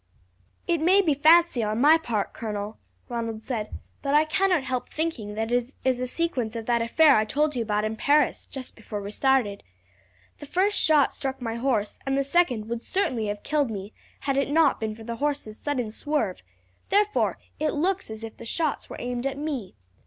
[0.65, 5.35] "It may be fancy on my part, colonel," Ronald said, "but I cannot help thinking
[5.35, 8.75] that it is a sequence of that affair I told you about in Paris, just
[8.75, 9.61] before we started.
[10.39, 14.37] The first shot struck my horse and the second would certainly have killed me had
[14.37, 16.41] it not been for the horse's sudden swerve,
[16.89, 19.75] therefore it looks as if the shots were aimed at me.